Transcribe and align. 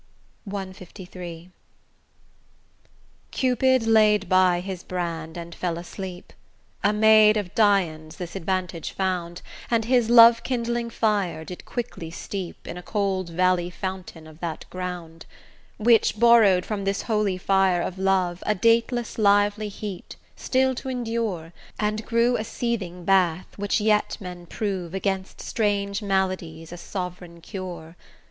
CLIII 0.49 1.51
Cupid 3.29 3.85
laid 3.85 4.27
by 4.27 4.59
his 4.59 4.81
brand 4.81 5.37
and 5.37 5.53
fell 5.53 5.77
asleep: 5.77 6.33
A 6.83 6.91
maid 6.91 7.37
of 7.37 7.53
Dian's 7.53 8.17
this 8.17 8.35
advantage 8.35 8.93
found, 8.93 9.43
And 9.69 9.85
his 9.85 10.09
love 10.09 10.41
kindling 10.41 10.89
fire 10.89 11.45
did 11.45 11.65
quickly 11.65 12.09
steep 12.09 12.67
In 12.67 12.77
a 12.79 12.81
cold 12.81 13.29
valley 13.29 13.69
fountain 13.69 14.25
of 14.25 14.39
that 14.39 14.65
ground; 14.71 15.27
Which 15.77 16.19
borrow'd 16.19 16.65
from 16.65 16.83
this 16.85 17.03
holy 17.03 17.37
fire 17.37 17.83
of 17.83 17.99
Love, 17.99 18.41
A 18.47 18.55
dateless 18.55 19.19
lively 19.19 19.69
heat, 19.69 20.15
still 20.35 20.73
to 20.73 20.89
endure, 20.89 21.53
And 21.79 22.03
grew 22.07 22.37
a 22.37 22.43
seeting 22.43 23.05
bath, 23.05 23.49
which 23.55 23.79
yet 23.79 24.17
men 24.19 24.47
prove 24.47 24.95
Against 24.95 25.41
strange 25.41 26.01
maladies 26.01 26.71
a 26.73 26.77
sovereign 26.77 27.39
cure. 27.39 27.95